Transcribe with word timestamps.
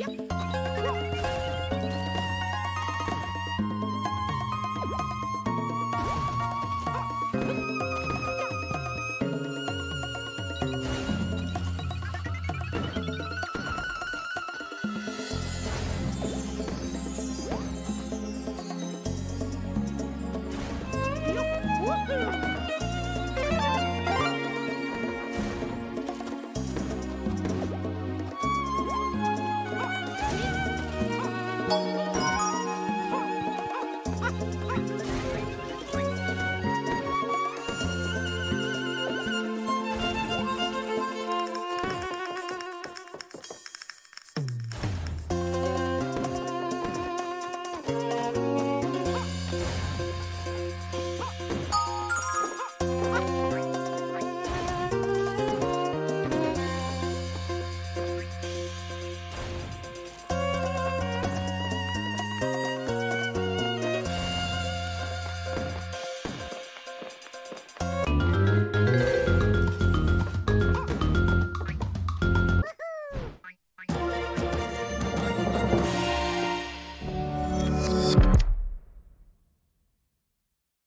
Yep. 0.00 0.79